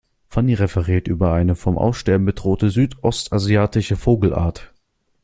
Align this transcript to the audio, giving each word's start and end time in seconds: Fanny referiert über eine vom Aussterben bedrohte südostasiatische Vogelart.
Fanny 0.29 0.55
referiert 0.55 1.07
über 1.07 1.31
eine 1.31 1.53
vom 1.53 1.77
Aussterben 1.77 2.25
bedrohte 2.25 2.71
südostasiatische 2.71 3.95
Vogelart. 3.97 4.73